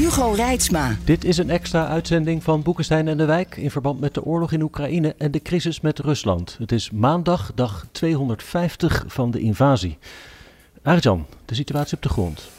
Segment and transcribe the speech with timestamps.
[0.00, 0.96] Hugo Reitsma.
[1.04, 4.52] Dit is een extra uitzending van Boekenstein en de Wijk in verband met de oorlog
[4.52, 6.56] in Oekraïne en de crisis met Rusland.
[6.58, 9.98] Het is maandag, dag 250 van de invasie.
[10.82, 12.50] Arjan, de situatie op de grond.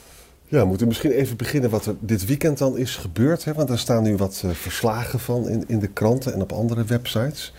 [0.48, 3.44] Ja, we moeten misschien even beginnen wat er dit weekend dan is gebeurd.
[3.44, 3.54] Hè?
[3.54, 6.84] Want daar staan nu wat uh, verslagen van in, in de kranten en op andere
[6.84, 7.54] websites.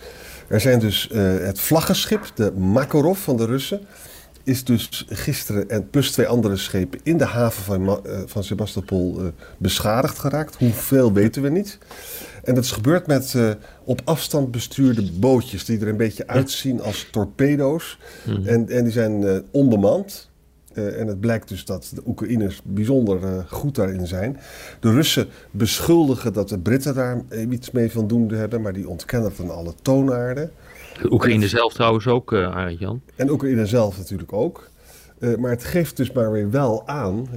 [0.47, 3.81] Er zijn dus uh, het vlaggenschip, de Makarov van de Russen,
[4.43, 9.21] is dus gisteren en plus twee andere schepen in de haven van, uh, van Sebastopol
[9.21, 10.55] uh, beschadigd geraakt.
[10.55, 11.77] Hoeveel weten we niet.
[12.43, 13.51] En dat is gebeurd met uh,
[13.83, 17.99] op afstand bestuurde bootjes die er een beetje uitzien als torpedo's.
[18.23, 18.45] Hmm.
[18.45, 20.31] En, en die zijn onbemand.
[20.73, 24.39] Uh, en het blijkt dus dat de Oekraïners bijzonder goed daarin zijn.
[24.79, 29.31] De Russen beschuldigen dat de Britten daar iets mee van doen hebben, maar die ontkennen
[29.39, 30.51] aan alle toonaarden.
[31.09, 33.01] Oekraïne zelf trouwens ook, uh, Arend Jan.
[33.15, 34.69] En Oekraïne zelf natuurlijk ook.
[35.39, 37.27] maar het geeft dus maar weer wel aan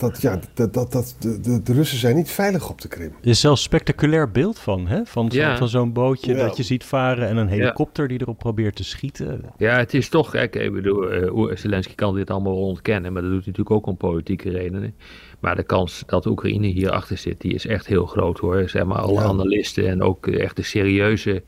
[0.00, 3.14] dat, ja, dat, dat, dat de, de, de, Russen zijn niet veilig op de Krim.
[3.22, 5.04] Er is zelfs spectaculair beeld van, hè?
[5.04, 5.56] Van, zo, ja.
[5.56, 6.46] van zo'n bootje ja.
[6.46, 8.08] dat je ziet varen en een helikopter ja.
[8.08, 9.44] die erop probeert te schieten.
[9.56, 11.12] Ja, het is toch, kijk, ik bedoel,
[11.48, 14.94] uh, Zelensky kan dit allemaal ontkennen, maar dat doet hij natuurlijk ook om politieke redenen.
[15.40, 18.68] Maar de kans dat Oekraïne hierachter zit, die is echt heel groot hoor.
[18.68, 21.42] Zeg maar, alle analisten en ook echt de serieuze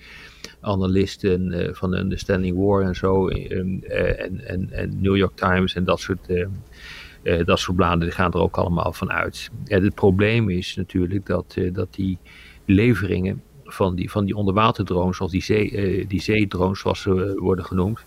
[0.63, 3.85] analisten uh, van Understanding War en zo, en,
[4.19, 6.47] en, en, en New York Times en dat soort uh,
[7.45, 9.51] dat soort bladen die gaan er ook allemaal van uit.
[9.65, 12.19] Het probleem is natuurlijk dat, dat die
[12.65, 18.05] leveringen van die, van die onderwaterdrones, of die, zee, die zeedrones zoals ze worden genoemd,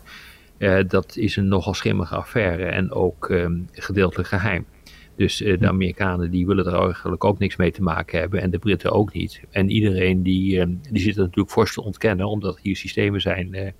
[0.87, 4.65] dat is een nogal schimmige affaire en ook um, gedeeltelijk geheim.
[5.15, 8.59] Dus de Amerikanen die willen er eigenlijk ook niks mee te maken hebben en de
[8.59, 9.41] Britten ook niet.
[9.49, 13.73] En iedereen die, ehm, die zit er natuurlijk fors te ontkennen, omdat hier systemen zijn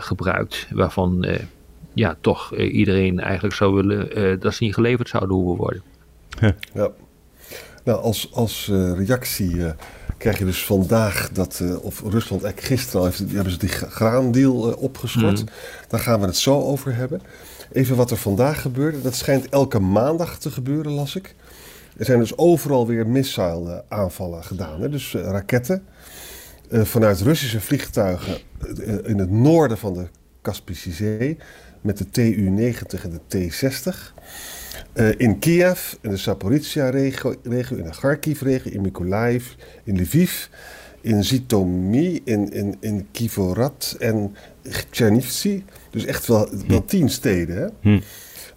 [0.00, 1.26] gebruikt waarvan
[1.98, 5.82] ja, toch uh, iedereen eigenlijk zou willen uh, dat ze niet geleverd zouden hoeven worden.
[6.74, 6.90] Ja.
[7.84, 9.56] Nou, als, als uh, reactie
[10.16, 14.72] krijg je dus vandaag dat, of Rusland eigenlijk gisteren al heeft, hebben ze die graandeal
[14.72, 15.40] opgeschort.
[15.40, 15.48] Mm.
[15.88, 17.20] Daar gaan we het zo over hebben.
[17.72, 19.02] Even wat er vandaag gebeurde.
[19.02, 21.34] Dat schijnt elke maandag te gebeuren, las ik.
[21.96, 24.80] Er zijn dus overal weer missile aanvallen gedaan.
[24.80, 24.88] Hè?
[24.88, 25.82] Dus raketten
[26.70, 28.38] vanuit Russische vliegtuigen
[29.04, 30.08] in het noorden van de
[30.42, 31.36] Kaspische Zee
[31.80, 34.12] met de TU-90 en de T-60.
[34.94, 37.50] Uh, in Kiev, in de Zaporizhia-regio, in
[37.82, 39.46] de Kharkiv-regio, in Mykolaiv,
[39.84, 40.46] in Lviv,
[41.00, 44.36] in Zitomi, in, in, in Kivorad en
[44.90, 45.64] Tchernivtsi.
[45.90, 47.56] Dus echt wel, wel tien steden.
[47.56, 47.66] Hè?
[47.80, 48.00] Hm.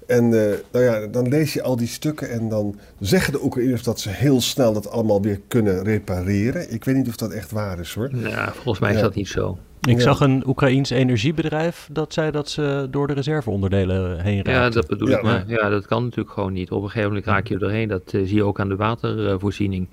[0.08, 3.84] En uh, nou ja, dan lees je al die stukken en dan zeggen de Oekraïners
[3.84, 6.74] dat ze heel snel dat allemaal weer kunnen repareren.
[6.74, 8.10] Ik weet niet of dat echt waar is hoor.
[8.16, 9.58] Ja, volgens mij is dat niet zo.
[9.82, 10.02] Ik ja.
[10.02, 14.54] zag een Oekraïns energiebedrijf dat zei dat ze door de reserveonderdelen heen raakten.
[14.54, 15.24] Ja, dat bedoel ja, ik.
[15.24, 16.72] Maar ja, dat kan natuurlijk gewoon niet.
[16.72, 17.88] Op een gegeven moment raak je er doorheen.
[17.88, 19.88] Dat uh, zie je ook aan de watervoorziening.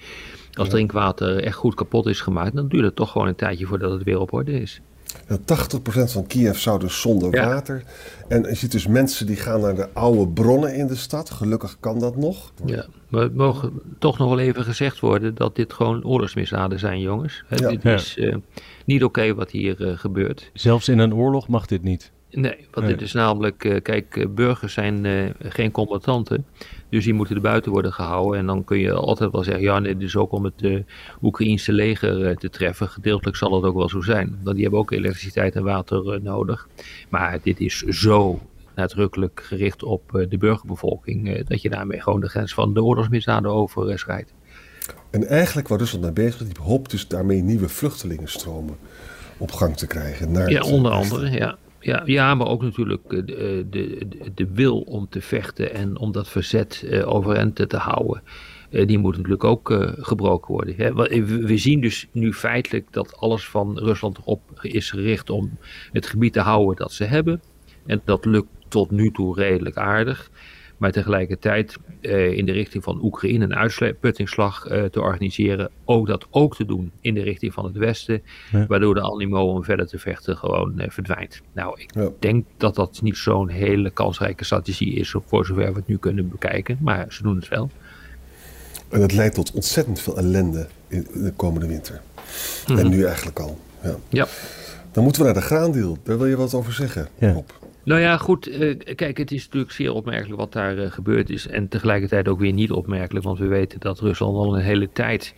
[0.53, 0.73] Als ja.
[0.73, 4.03] drinkwater echt goed kapot is gemaakt, dan duurt het toch gewoon een tijdje voordat het
[4.03, 4.81] weer op orde is.
[5.29, 7.47] Ja, 80% van Kiev zou dus zonder ja.
[7.47, 7.85] water.
[8.29, 11.31] En je ziet dus mensen die gaan naar de oude bronnen in de stad.
[11.31, 12.53] Gelukkig kan dat nog.
[12.65, 17.01] Ja, maar het mogen toch nog wel even gezegd worden dat dit gewoon oorlogsmisdaden zijn,
[17.01, 17.45] jongens.
[17.49, 17.69] Ja.
[17.69, 18.37] Dit is uh,
[18.85, 20.51] niet oké okay wat hier uh, gebeurt.
[20.53, 22.13] Zelfs in een oorlog mag dit niet.
[22.31, 22.97] Nee, want nee.
[22.97, 25.07] dit is namelijk, uh, kijk, burgers zijn
[25.39, 26.47] geen combattanten.
[26.89, 28.41] Dus die moeten er buiten worden gehouden.
[28.41, 30.83] En dan kun je altijd wel zeggen, ja, dit is ook om het uh,
[31.23, 32.89] Oekraïense leger te treffen.
[32.89, 34.39] Gedeeltelijk zal het ook wel zo zijn.
[34.43, 36.69] Want die hebben ook elektriciteit en water nodig.
[37.09, 38.41] Maar dit is zo
[38.75, 41.47] nadrukkelijk gericht op de burgerbevolking.
[41.47, 44.33] dat je daarmee gewoon de grens van de oorlogsmisdaden overschrijdt.
[45.11, 48.77] En eigenlijk waar Rusland naar bezig is, die hoopt dus daarmee nieuwe vluchtelingenstromen
[49.39, 50.33] op gang te krijgen.
[50.33, 51.57] Naar ja, onder andere, ja.
[51.89, 56.29] Ja, ja, maar ook natuurlijk de, de, de, wil om te vechten en om dat
[56.29, 58.23] verzet uh, overeind te houden.
[58.71, 60.97] Die moet natuurlijk ook gebroken worden.
[61.47, 65.59] We zien dus nu feitelijk dat alles van Rusland erop is gericht om
[65.93, 67.41] het gebied te houden dat ze hebben.
[67.87, 70.31] En dat lukt tot nu toe redelijk aardig.
[70.79, 75.71] Maar tegelijkertijd uh, in de richting van Oekraïne een uitputtingsslag uh, te organiseren.
[75.85, 78.23] Ook dat ook te doen in de richting van het Westen,
[78.53, 78.67] ja.
[78.67, 81.41] waardoor de animo om verder te vechten gewoon uh, verdwijnt.
[81.53, 82.09] Nou, ik ja.
[82.19, 86.29] denk dat dat niet zo'n hele kansrijke strategie is, voor zover we het nu kunnen
[86.29, 87.71] bekijken, maar ze doen het wel.
[88.89, 92.01] En het leidt tot ontzettend veel ellende in de komende winter.
[92.67, 92.85] Mm -hmm.
[92.85, 93.59] En nu eigenlijk al.
[93.83, 93.97] Ja.
[94.09, 94.27] ja.
[94.93, 95.99] Dan moeten we naar de graandeel.
[96.03, 97.33] Daar wil je wat over zeggen, ja.
[97.33, 97.49] Rob.
[97.89, 98.49] Nou ja, goed.
[98.49, 101.47] Uh, kijk, het is natuurlijk zeer opmerkelijk wat daar uh, gebeurd is.
[101.47, 105.35] En tegelijkertijd ook weer niet opmerkelijk, want we weten dat Rusland al een hele tijd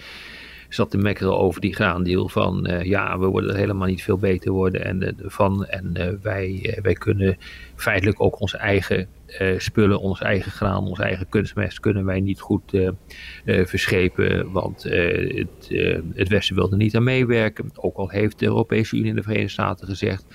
[0.68, 2.28] zat te mekkeren over die graandeel.
[2.28, 5.66] Van uh, ja, we worden helemaal niet veel beter worden en, van.
[5.66, 7.36] En wij, wij kunnen
[7.74, 9.08] feitelijk ook onze eigen
[9.56, 12.62] spullen, ons eigen graan, ons eigen kunstmest kunnen wij niet goed
[13.44, 14.52] verschepen.
[14.52, 15.68] Want het,
[16.14, 17.70] het Westen wil er niet aan meewerken.
[17.74, 20.26] Ook al heeft de Europese Unie en de Verenigde Staten gezegd.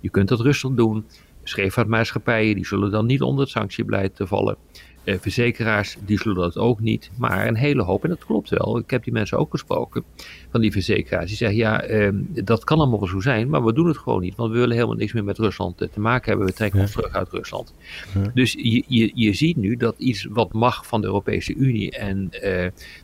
[0.00, 1.04] Je kunt dat rustig doen
[1.48, 4.56] scheepvaartmaatschappijen die zullen dan niet onder het sanctiebeleid vallen.
[5.08, 7.10] Eh, verzekeraars die zullen dat ook niet.
[7.16, 8.78] Maar een hele hoop, en dat klopt wel.
[8.78, 10.04] Ik heb die mensen ook gesproken
[10.50, 11.26] van die verzekeraars.
[11.26, 12.08] Die zeggen ja, eh,
[12.44, 14.36] dat kan allemaal zo zijn, maar we doen het gewoon niet.
[14.36, 16.46] Want we willen helemaal niks meer met Rusland te maken hebben.
[16.46, 17.74] We trekken ons terug uit Rusland.
[18.14, 18.30] Ja.
[18.34, 22.28] Dus je, je, je ziet nu dat iets wat mag van de Europese Unie en
[22.30, 22.40] eh,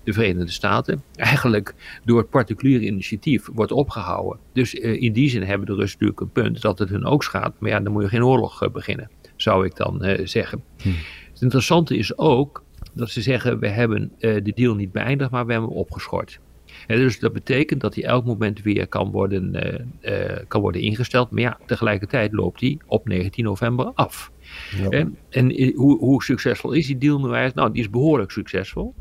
[0.05, 1.75] de Verenigde Staten eigenlijk
[2.05, 4.39] door het particuliere initiatief wordt opgehouden.
[4.53, 7.23] Dus eh, in die zin hebben de Russen natuurlijk een punt dat het hun ook
[7.23, 7.61] schaadt.
[7.61, 10.63] Maar ja, dan moet je geen oorlog eh, beginnen, zou ik dan eh, zeggen.
[10.83, 10.89] Hm.
[11.35, 15.47] Het interessante is ook dat ze zeggen: we hebben uh, de deal niet beëindigd, maar
[15.47, 16.41] we hebben hem opgeschort.
[16.87, 19.55] En dus dat betekent dat hij elk moment weer kan worden,
[20.03, 21.31] uh, uh, kan worden ingesteld.
[21.31, 24.33] Maar ja, tegelijkertijd loopt hij op 19 november af.
[24.77, 24.89] Ja.
[24.89, 27.55] En, en hoe, hoe, succesvol is die deal nu eigenlijk?
[27.55, 28.95] Nou, die is behoorlijk succesvol.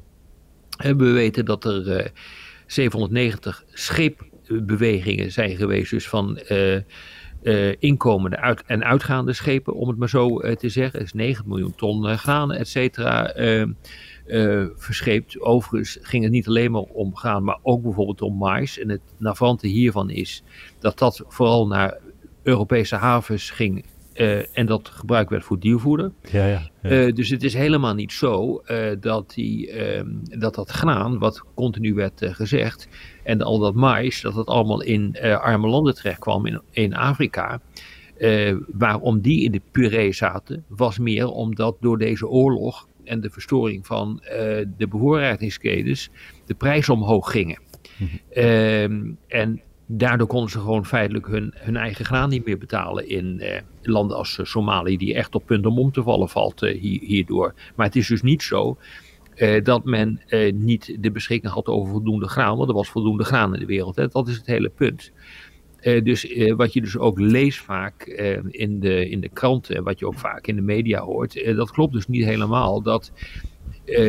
[0.77, 2.11] En we weten dat er
[2.67, 6.39] 790 scheepbewegingen zijn geweest, dus van
[7.43, 11.01] uh, inkomende uit en uitgaande schepen, om het maar zo uh, te zeggen.
[11.01, 13.33] Is 9 miljoen ton uh, et cetera,
[14.75, 15.39] verscheept.
[15.39, 18.79] Overigens ging het niet alleen maar om graan, maar ook bijvoorbeeld om mais.
[18.79, 20.43] En het navante hiervan is
[20.79, 21.97] dat dat vooral naar
[22.43, 26.11] Europese havens ging uh, en dat gebruikt werd voor diervoeder.
[26.31, 26.89] Ja, ja, ja.
[26.89, 29.73] Uh, dus het is helemaal niet zo uh, dat, die,
[30.39, 32.87] dat dat graan, wat continu werd gezegd,
[33.23, 37.61] en al dat mais, dat het allemaal in arme landen terecht kwam in, in Afrika.
[38.71, 43.85] waarom die in de puree zaten, was meer omdat door deze oorlog en de verstoring
[43.85, 44.21] van
[44.77, 46.09] de bevoorradingskedens
[46.45, 47.61] de prijzen omhoog gingen.
[47.97, 49.17] Mm-hmm.
[49.27, 53.61] en daardoor konden ze gewoon feitelijk hun, hun eigen graan niet meer betalen in eh,
[53.81, 57.53] landen als uh, Somalië, die echt op punt om om te vallen valt uh, hierdoor.
[57.75, 58.77] Maar het is dus niet zo
[59.63, 60.21] dat men
[60.53, 63.95] niet de beschikking had over voldoende graan, want er was voldoende graan in de wereld.
[63.95, 64.07] Hè.
[64.07, 65.11] Dat is het hele punt.
[65.81, 68.05] dus wat je dus ook leest vaak
[68.49, 71.93] in, de, in de kranten, wat je ook vaak in de media hoort, dat klopt
[71.93, 72.81] dus niet helemaal.
[72.81, 73.11] Dat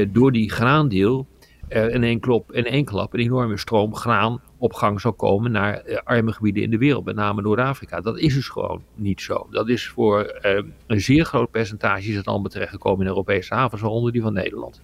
[0.08, 1.26] door die graandeel
[1.68, 5.82] er in één, in één klap een enorme stroom graan op gang zal komen naar
[5.86, 8.00] uh, arme gebieden in de wereld, met name Noord-Afrika.
[8.00, 9.46] Dat is dus gewoon niet zo.
[9.50, 13.80] Dat is voor uh, een zeer groot percentage is het allemaal terechtgekomen in Europese havens,
[13.80, 14.80] waaronder die van Nederland.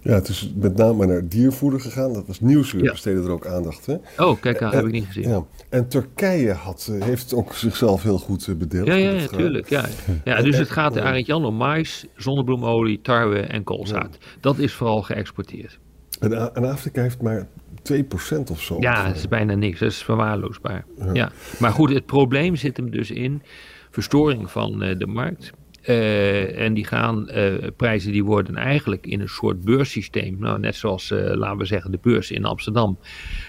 [0.00, 2.12] Ja, het is met name naar diervoeder gegaan.
[2.12, 3.10] Dat was Nieuwsuur, ja.
[3.10, 3.86] er ook aandacht.
[3.86, 3.96] Hè?
[4.18, 5.28] Oh, kijk, dat heb ik niet gezien.
[5.28, 5.44] Ja.
[5.68, 8.86] En Turkije had, heeft ook zichzelf heel goed bedeeld.
[8.86, 9.68] Ja, ja, natuurlijk.
[9.68, 9.84] Ja.
[10.24, 14.18] Ja, dus het gaat er Arend Jan om mais, zonnebloemolie, tarwe en koolzaad.
[14.40, 15.78] Dat is vooral geëxporteerd.
[16.20, 17.48] En, en Afrika heeft maar
[17.92, 18.76] 2% of zo.
[18.80, 19.78] Ja, dat is bijna niks.
[19.78, 20.84] Dat is verwaarloosbaar.
[20.98, 21.12] Ja.
[21.12, 21.30] ja.
[21.58, 23.42] Maar goed, het probleem zit hem dus in
[23.90, 25.52] verstoring van uh, de markt.
[25.88, 30.76] Uh, en die gaan, uh, prijzen die worden eigenlijk in een soort beurssysteem, nou, net
[30.76, 32.98] zoals, laten we zeggen, de beurs in Amsterdam,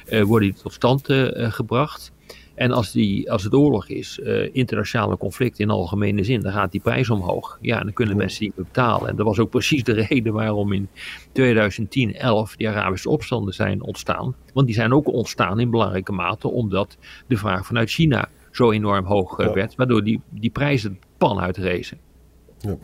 [0.09, 2.11] worden die tot stand gebracht.
[2.55, 6.71] En als, die, als het oorlog is, uh, internationale conflict in algemene zin, dan gaat
[6.71, 7.57] die prijs omhoog.
[7.61, 9.09] Ja, dan kunnen mensen meer betalen.
[9.09, 10.87] En dat was ook precies de reden waarom in
[11.31, 14.35] 2010, 11 die Arabische opstanden zijn ontstaan.
[14.53, 19.05] Want die zijn ook ontstaan in belangrijke mate omdat de vraag vanuit China zo enorm
[19.05, 21.97] hoog uh, werd, waardoor die, die prijzen pan uitrezen.
[22.59, 22.77] Ja.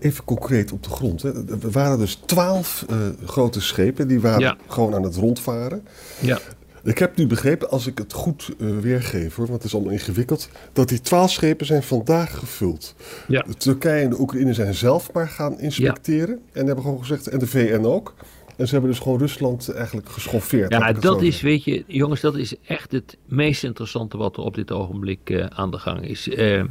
[0.00, 1.22] Even concreet op de grond.
[1.22, 1.30] Hè.
[1.62, 4.56] Er waren dus twaalf uh, grote schepen die waren ja.
[4.68, 5.86] gewoon aan het rondvaren.
[6.20, 6.38] Ja.
[6.84, 9.92] Ik heb nu begrepen, als ik het goed uh, weergeef, hoor, want het is allemaal
[9.92, 12.94] ingewikkeld, dat die twaalf schepen zijn vandaag gevuld.
[13.28, 13.42] Ja.
[13.42, 16.40] De Turkije en de Oekraïne zijn zelf maar gaan inspecteren.
[16.44, 16.60] Ja.
[16.60, 18.14] En hebben gewoon gezegd, en de VN ook.
[18.56, 20.72] En ze hebben dus gewoon Rusland eigenlijk geschoffeerd.
[20.72, 24.54] Ja, dat is, weet je, jongens, dat is echt het meest interessante wat er op
[24.54, 26.28] dit ogenblik uh, aan de gang is.
[26.28, 26.64] Uh,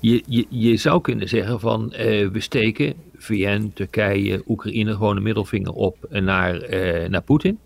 [0.00, 1.88] je, je, je zou kunnen zeggen van,
[2.32, 6.66] we steken VN, Turkije, Oekraïne gewoon een middelvinger op naar,
[7.10, 7.58] naar Poetin.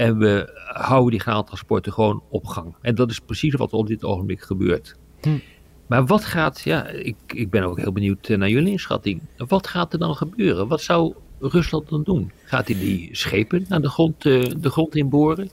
[0.00, 2.74] En we houden die graantransporten gewoon op gang.
[2.80, 4.96] En dat is precies wat er op dit ogenblik gebeurt.
[5.20, 5.38] Hm.
[5.86, 9.20] Maar wat gaat, ja, ik, ik ben ook heel benieuwd naar jullie inschatting.
[9.36, 10.68] Wat gaat er dan gebeuren?
[10.68, 12.32] Wat zou Rusland dan doen?
[12.44, 15.50] Gaat hij die schepen naar de grond, de grond inboren?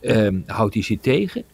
[0.00, 1.44] Uh, houdt hij ze tegen?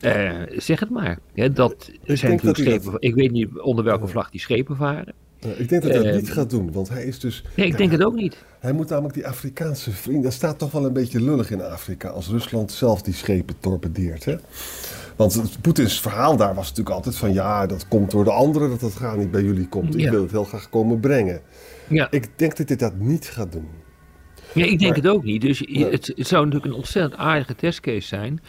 [0.00, 1.18] Uh, zeg het maar.
[1.52, 2.92] dat ik zijn dat schepen.
[2.92, 3.04] Dat...
[3.04, 5.14] Ik weet niet onder welke vlag die schepen varen.
[5.40, 7.44] Ik denk dat hij dat niet gaat doen, want hij is dus.
[7.56, 8.36] Nee, ik denk het ook niet.
[8.58, 10.22] Hij moet namelijk die Afrikaanse vrienden.
[10.22, 14.24] Dat staat toch wel een beetje lullig in Afrika als Rusland zelf die schepen torpedeert.
[14.24, 14.36] Hè?
[15.16, 18.80] Want Poetins verhaal daar was natuurlijk altijd van ja, dat komt door de anderen, dat
[18.80, 19.94] het gaan niet bij jullie komt.
[19.94, 20.10] Ik Ja.
[20.10, 21.40] wil het heel graag komen brengen.
[21.88, 23.68] Ja, Ik denk dat hij dat niet gaat doen.
[24.52, 25.40] ja ik denk maar- het ook niet.
[25.40, 25.90] Dus Nee.
[25.90, 28.40] het, het zou natuurlijk een ontzettend aardige testcase zijn.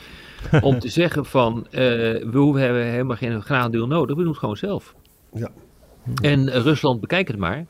[0.61, 4.57] om te zeggen van, eh, we hebben helemaal geen graandeel nodig, we doen het gewoon
[4.57, 4.95] zelf.
[5.33, 5.49] Ja.
[6.21, 7.65] En eh, Rusland, bekijk het maar.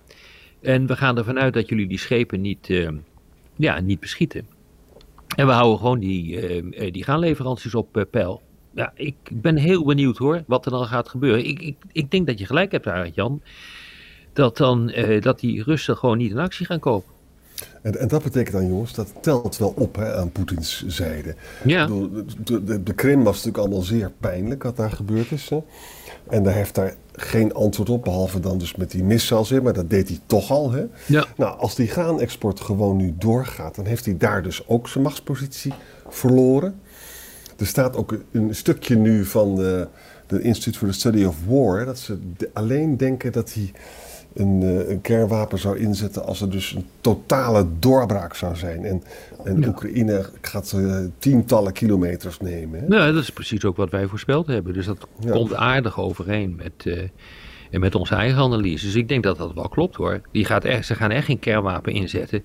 [0.61, 2.89] En we gaan ervan uit dat jullie die schepen niet, eh,
[3.55, 4.47] ja, niet beschieten.
[5.35, 8.41] En we houden gewoon die, eh, die gaanleveranties op eh, peil.
[8.73, 11.45] Ja, ik ben heel benieuwd hoor, wat er dan gaat gebeuren.
[11.45, 13.41] Ik, ik, ik denk dat je gelijk hebt, Arend Jan.
[14.33, 17.03] Dat, dan, dat die Russen gewoon niet in actie gaan komen.
[17.81, 21.35] En, en dat betekent dan, jongens, dat telt wel op hè, aan Poetins zijde.
[21.63, 21.85] Ja.
[21.85, 22.25] De,
[22.63, 25.49] de, de Krim was natuurlijk allemaal zeer pijnlijk wat daar gebeurd is.
[25.49, 25.59] Hè.
[26.29, 29.63] En daar heeft daar geen antwoord op, behalve dan dus met die missiles in.
[29.63, 30.71] Maar dat deed hij toch al.
[30.71, 30.85] Hè.
[31.05, 31.25] Ja.
[31.37, 35.73] Nou, als die graanexport gewoon nu doorgaat, dan heeft hij daar dus ook zijn machtspositie
[36.09, 36.79] verloren.
[37.57, 39.87] Er staat ook een stukje nu van de,
[40.27, 43.71] de Institute for the Study of War, dat ze de- alleen denken dat hij
[44.33, 48.85] een, eh, een kernwapen zou inzetten als er dus een totale doorbraak zou zijn.
[48.85, 49.03] En,
[49.43, 49.67] en Ja.
[49.67, 52.79] Oekraïne gaat eh, tientallen kilometers nemen.
[52.79, 52.87] Hè.
[52.87, 54.73] Nou, dat is precies ook wat wij voorspeld hebben.
[54.73, 55.31] Dus dat Ja.
[55.31, 57.09] komt aardig overeen met,
[57.71, 58.85] en met onze eigen analyse.
[58.85, 60.21] Dus ik denk dat dat wel klopt hoor.
[60.31, 62.43] Die gaat echt, ze gaan echt geen kernwapen inzetten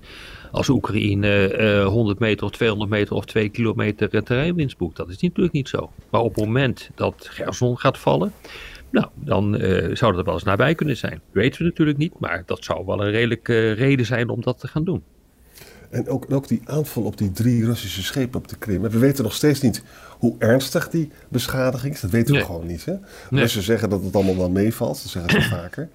[0.51, 4.97] als Oekraïne eh 100 meter of 200 meter of 2 kilometer terreinwinst boekt.
[4.97, 5.89] Dat is natuurlijk niet zo.
[6.09, 8.33] Maar op het moment dat Gerson gaat vallen,
[8.99, 11.21] nou, dan eh, zou dat er wel eens nabij kunnen zijn.
[11.31, 14.67] Weten we natuurlijk niet, maar dat zou wel een redelijke reden zijn om dat te
[14.67, 15.03] gaan doen.
[15.89, 18.81] En ook, en ook die aanval op die drie Russische schepen op de Krim.
[18.81, 19.83] We weten nog steeds niet
[20.19, 22.01] hoe ernstig die beschadiging is.
[22.01, 22.45] Dat weten we Nee.
[22.45, 22.85] gewoon niet.
[22.85, 22.93] Hè?
[23.29, 23.41] Nee.
[23.41, 25.01] Russen zeggen dat het allemaal wel meevalt.
[25.03, 25.89] Dat zeggen ze vaker.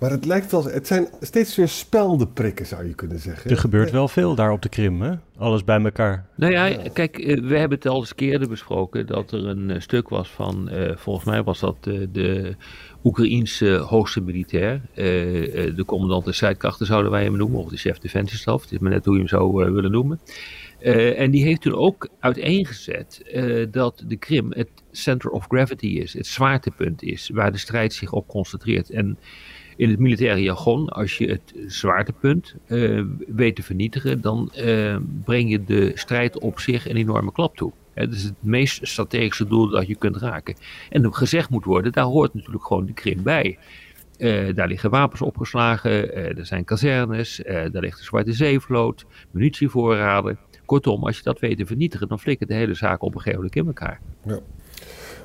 [0.00, 0.64] Maar het lijkt wel...
[0.64, 3.50] Het zijn steeds weer speldenprikken, zou je kunnen zeggen.
[3.50, 5.14] Er gebeurt wel veel daar op de Krim, hè?
[5.38, 6.26] Alles bij elkaar.
[6.36, 9.80] Nou ja, kijk, eh, we hebben het al eens eerder besproken dat er een eh,
[9.80, 12.54] stuk was van, eh, volgens mij was dat eh, de
[13.04, 17.76] Oekraïense hoogste militair, eh, eh, de commandant der strijdkrachten zouden wij hem noemen, of de
[17.76, 20.20] chef defensiestaf, het is maar net hoe je hem zou willen noemen.
[20.78, 25.86] Eh, en die heeft toen ook uiteengezet eh, dat de Krim het center of gravity
[25.86, 28.90] is, het zwaartepunt is, waar de strijd zich op concentreert.
[28.90, 29.18] En
[29.80, 35.50] in het militaire jargon, als je het zwaartepunt eh, weet te vernietigen, dan eh, breng
[35.50, 37.72] je de strijd op zich een enorme klap toe.
[37.94, 40.54] Dat is het meest strategische doel dat je kunt raken.
[40.90, 43.58] En gezegd moet worden, daar hoort natuurlijk gewoon de Krim bij.
[44.18, 50.38] Eh, daar liggen wapens opgeslagen, er zijn kazernes, daar ligt de Zwarte Zeevloot, munitievoorraden.
[50.64, 53.36] Kortom, als je dat weet te vernietigen, dan flikkert de hele zaak op een gegeven
[53.36, 54.00] moment in elkaar.
[54.26, 54.38] Ja.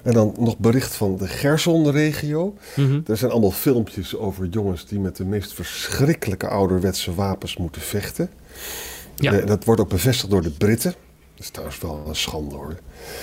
[0.05, 2.57] En dan nog bericht van de Gerson-regio.
[2.75, 3.00] Mhm.
[3.07, 8.29] Er zijn allemaal filmpjes over jongens die met de meest verschrikkelijke ouderwetse wapens moeten vechten.
[9.15, 9.33] Ja.
[9.33, 10.93] Eh, dat wordt ook bevestigd door de Britten.
[11.35, 12.75] Dat is trouwens wel een schande hoor.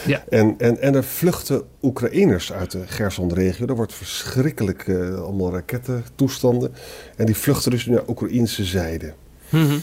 [0.06, 0.24] Ja.
[0.28, 3.66] En, en, en er vluchten Oekraïners uit de Gerson-regio.
[3.66, 6.74] Er wordt verschrikkelijk eh, allemaal rakettentoestanden.
[7.16, 9.14] En die vluchten dus naar Oekraïnse zijde.
[9.48, 9.78] Mhm.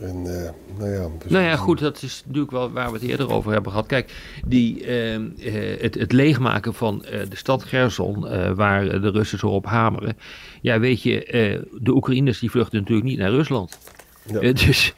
[0.00, 3.08] En, eh, nou ja, dus- Nou ja, goed, dat is natuurlijk wel waar we het
[3.08, 3.86] eerder over hebben gehad.
[3.86, 8.20] Kijk, die, ehm, eh, het, het leegmaken van eh, de stad Gerson,
[8.54, 10.16] waar de Russen zo op hameren.
[10.60, 13.78] Ja, weet je, de Oekraïners die vluchten natuurlijk niet naar Rusland.
[14.26, 14.52] Ja.
[14.52, 14.94] Dus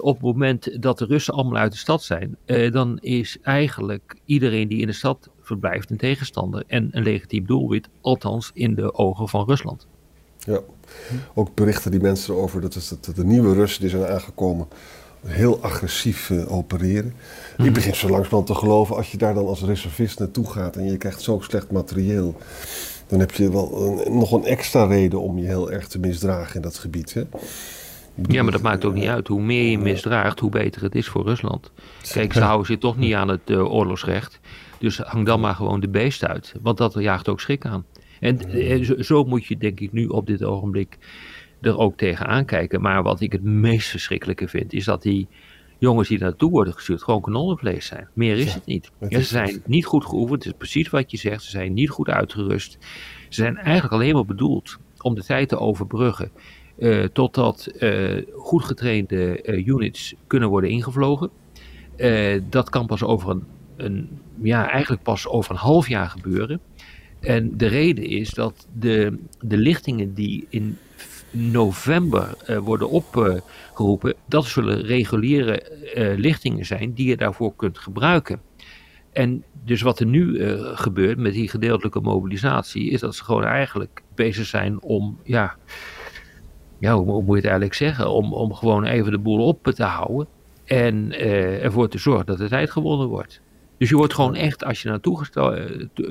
[0.00, 2.36] op het moment dat de Russen allemaal uit de stad zijn,
[2.72, 7.88] dan is eigenlijk iedereen die in de stad verblijft een tegenstander en een legitiem doelwit,
[8.00, 9.86] althans in de ogen van Rusland.
[10.38, 10.60] Ja,
[11.34, 14.68] ook berichten die mensen erover dat, dat, de nieuwe Russen die zijn aangekomen
[15.26, 17.14] heel agressief eh, opereren.
[17.56, 20.84] Ik begin zo langzamerhand te geloven, als je daar dan als reservist naartoe gaat en
[20.84, 22.36] je krijgt zo slecht materieel,
[23.06, 26.54] dan heb je wel een, nog een extra reden om je heel erg te misdragen
[26.54, 27.14] in dat gebied.
[27.14, 27.22] Hè?
[28.28, 29.28] Ja, maar dat maakt ook niet uit.
[29.28, 31.70] Hoe meer je misdraagt, hoe beter het is voor Rusland.
[32.12, 34.40] Kijk, ze houden zich toch niet aan het eh, oorlogsrecht.
[34.78, 36.54] Dus hang dan maar gewoon de beest uit.
[36.62, 37.84] Want dat jaagt ook schrik aan.
[38.20, 40.98] En eh, zo, moet je denk ik nu op dit ogenblik
[41.60, 42.80] er ook tegen aankijken.
[42.80, 45.28] Maar wat ik het meest verschrikkelijke vind, is dat die
[45.78, 48.08] jongens die naartoe worden gestuurd gewoon kanonnenvlees zijn.
[48.12, 48.90] Meer is het niet.
[49.08, 50.44] Ja, ze zijn niet goed geoefend.
[50.44, 51.42] Het is precies wat je zegt.
[51.42, 52.78] Ze zijn niet goed uitgerust.
[53.28, 56.30] Ze zijn eigenlijk alleen maar bedoeld om de tijd te overbruggen.
[56.78, 61.30] eh, totdat eh, goed getrainde units kunnen worden ingevlogen.
[62.50, 63.44] Dat kan pas over een,
[63.76, 64.08] een,
[64.42, 66.60] ja, eigenlijk pas over een half jaar gebeuren.
[67.20, 70.78] En de reden is dat de, de lichtingen die in
[71.30, 78.40] november uh, worden opgeroepen, dat zullen reguliere uh, lichtingen zijn die je daarvoor kunt gebruiken.
[79.12, 83.44] En dus wat er nu uh, gebeurt met die gedeeltelijke mobilisatie, is dat ze gewoon
[83.44, 85.56] eigenlijk bezig zijn om, ja,
[86.78, 90.26] hoe moet je het eigenlijk zeggen, om, om gewoon even de boel op te houden
[90.64, 91.18] en
[91.62, 93.40] ervoor te zorgen dat de tijd gewonnen wordt.
[93.80, 95.26] Dus je wordt gewoon echt, als je naartoe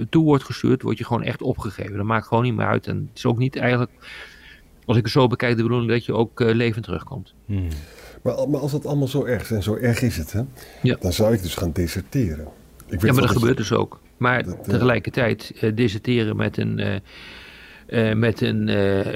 [0.10, 1.98] toe wordt gestuurd, word je gewoon echt opgegeven.
[1.98, 2.88] Dat maakt gewoon niet meer uit.
[2.88, 3.92] En het is ook niet eigenlijk
[4.90, 7.34] als ik het zo bekijk, de bedoeling dat je ook uh, levend terugkomt.
[7.46, 7.68] Hmm.
[8.24, 10.42] Maar, maar, als dat allemaal zo erg is, en zo erg is het, hè,
[10.82, 10.98] ja.
[11.00, 12.48] dan zou ik dus gaan deserteren.
[12.86, 14.00] Ik weet ja, maar dat, gebeurt dus ook.
[14.18, 17.02] Maar dat, tegelijkertijd uh, deserteren met een,
[17.90, 18.68] uh, met een,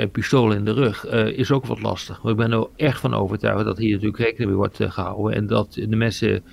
[0.01, 1.05] een, pistool in de rug
[1.35, 2.23] is ook wat lastig.
[2.23, 5.35] Maar ik ben er echt van overtuigd dat hier natuurlijk rekening mee wordt gehouden.
[5.35, 6.43] En dat de mensen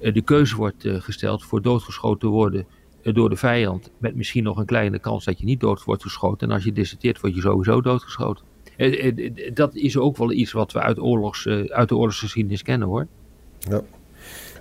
[0.00, 2.66] de keuze wordt gesteld voor doodgeschoten te worden
[3.02, 3.90] door de vijand.
[3.98, 6.48] Met misschien nog een kleine kans dat je niet dood wordt geschoten.
[6.48, 8.44] En als je deserteert word je sowieso doodgeschoten.
[8.78, 12.62] Eh, eh, dat is ook wel iets wat we uit, oorlogs, eh, uit de oorlogsgeschiedenis
[12.62, 13.06] kennen hoor.
[13.58, 13.82] Ja.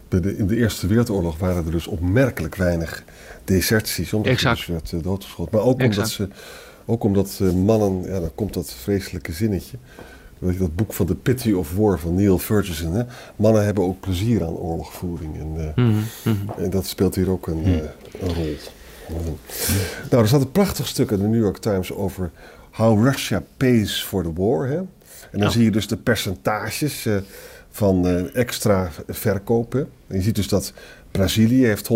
[0.09, 3.03] in de Eerste Wereldoorlog waren er dus opmerkelijk weinig
[3.43, 4.13] deserties.
[4.13, 4.57] Omdat exact.
[4.57, 5.57] dus werd doodgeschoten.
[5.57, 6.27] Maar ook omdat, ze,
[6.85, 9.77] ook omdat mannen, ja, dan komt dat vreselijke zinnetje.
[10.39, 12.93] Weet je, dat boek van The Pity of War van Neil Ferguson.
[12.93, 13.03] Hè?
[13.35, 15.39] Mannen hebben ook plezier aan oorlogvoering.
[15.39, 16.49] En, mm -hmm.
[16.57, 17.81] en dat speelt hier ook een, mm.
[18.19, 18.55] een rol.
[20.09, 22.31] Nou, er staat een prachtig stuk in de New York Times over
[22.71, 24.67] How Russia Pays for the War.
[24.67, 24.77] Hè?
[24.77, 24.87] En
[25.31, 25.49] dan Ja.
[25.49, 27.15] zie je dus de percentages eh,
[27.69, 29.89] van eh, extra verkopen.
[30.07, 30.73] En je ziet dus dat
[31.11, 31.89] Brazilië heeft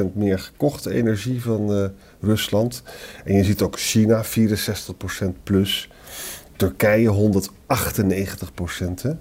[0.00, 1.84] 106% meer gekocht energie van eh,
[2.20, 2.82] Rusland.
[3.24, 4.28] En je ziet ook China 64%
[5.42, 5.90] plus.
[6.58, 9.02] Turkije 198%.
[9.02, 9.12] Hè?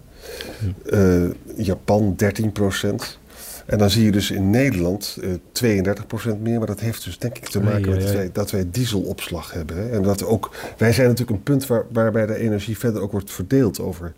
[0.90, 3.20] Eh, Japan 13%.
[3.66, 6.58] En dan zie je dus in Nederland eh 32% meer.
[6.58, 9.78] Maar dat heeft dus denk ik te maken met dat wij, dat wij dieselopslag hebben.
[9.78, 9.90] Hè?
[9.90, 13.32] En dat ook, wij zijn natuurlijk een punt waar, waarbij de energie verder ook wordt
[13.32, 14.14] verdeeld over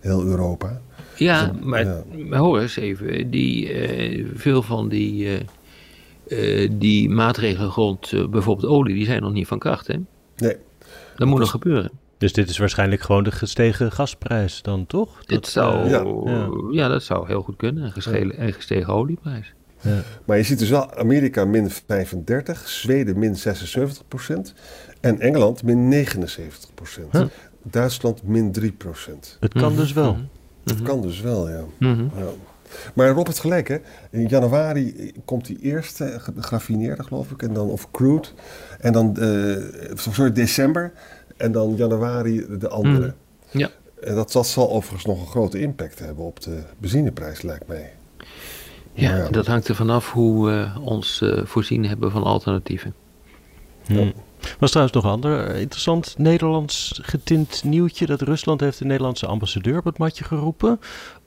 [0.00, 0.80] heel Europa.
[1.16, 2.02] Ja, Dus, maar, ja.
[2.28, 3.30] maar hoor eens even.
[3.30, 5.40] Die, eh, veel van die, eh,
[6.64, 9.86] eh, die maatregelen rond eh, bijvoorbeeld olie, die zijn nog niet van kracht.
[9.86, 9.96] Hè?
[10.36, 10.56] Nee,
[11.16, 11.90] Dat moet nog gebeuren.
[12.22, 15.24] Dus dit is waarschijnlijk gewoon de gestegen gasprijs dan, toch?
[15.24, 16.02] Dit zou, eh, ja.
[16.32, 16.48] ja.
[16.70, 16.88] ja.
[16.88, 17.84] dat zou heel goed kunnen.
[17.84, 19.52] En gestegen, en gestegen olieprijs.
[20.24, 24.52] maar je ziet dus wel Amerika min 35, Zweden min 76%
[25.00, 26.06] en Engeland min 79%.
[27.10, 27.22] Huh.
[27.62, 29.36] Duitsland min 3%.
[29.40, 30.12] Het kan Mhm, dus wel.
[30.12, 30.22] mhm.
[30.64, 31.62] Dat kan dus wel, ja.
[31.78, 32.02] Mhm.
[32.02, 32.24] Ja.
[32.94, 33.76] Maar Rob heeft gelijk, hè.
[34.10, 38.28] In januari komt die eerste ge- geraffineerde, geloof ik, en dan of crude.
[38.80, 39.56] En dan, eh,
[39.94, 40.92] sorry, december.
[41.42, 43.14] En dan januari de andere.
[43.48, 43.58] Mhm.
[43.58, 43.70] Ja.
[44.00, 47.92] En dat, dat zal overigens nog een grote impact hebben op de benzineprijs, lijkt mij.
[48.92, 49.28] Ja, Ja.
[49.28, 52.94] dat hangt er vanaf hoe we ons eh, voorzien hebben van alternatieven.
[53.86, 54.12] Hmm.
[54.58, 58.06] Was trouwens nog een ander eh, interessant Nederlands getint nieuwtje.
[58.06, 60.80] Dat Rusland heeft de Nederlandse ambassadeur op het matje geroepen.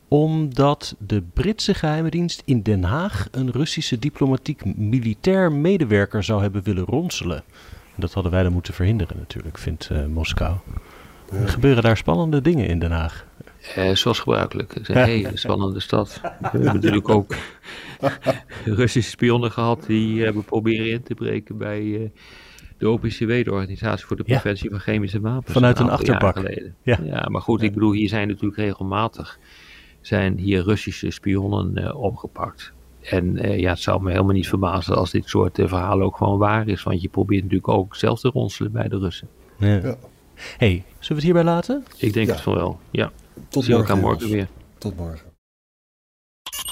[0.08, 6.63] Omdat de Britse geheime dienst in Den Haag een Russische diplomatiek militair medewerker zou hebben
[6.63, 7.43] willen ronselen.
[7.95, 10.58] En dat hadden wij dan moeten verhinderen natuurlijk, vindt eh, Moskou.
[11.31, 13.25] Er gebeuren daar spannende dingen in Den Haag.
[13.75, 14.73] Eh, zoals gebruikelijk.
[14.73, 16.19] Het is een hele spannende stad.
[16.21, 17.36] We hebben natuurlijk ook
[18.65, 22.10] Russische spionnen gehad die hebben proberen in te breken bij eh,
[22.77, 24.39] de OPCW, de Organisatie voor de Ja.
[24.39, 25.53] Preventie van Chemische Wapens.
[25.53, 26.36] Vanuit een jaren achterbak.
[26.36, 26.75] geleden.
[26.81, 26.99] Ja.
[27.03, 27.27] Ja.
[27.29, 29.39] maar goed, ik bedoel, hier zijn natuurlijk regelmatig
[30.08, 32.73] zijn hier Russische spionnen eh, opgepakt.
[33.10, 36.18] En eh, ja, het zou me helemaal niet verbazen als dit soort eh, verhalen ook
[36.18, 36.84] gewoon waar is.
[36.84, 39.28] Want je probeert natuurlijk ook zelf te ronselen bij de Russen.
[39.58, 39.68] Ja.
[39.68, 39.96] Ja.
[40.58, 41.84] hey, zullen we het hierbij laten?
[41.98, 42.34] Ik denk Ja.
[42.34, 42.80] het van wel.
[42.91, 43.12] Ja,
[43.50, 44.48] Tot zie morgen, elkaar morgen weer.
[44.78, 45.25] Tot morgen.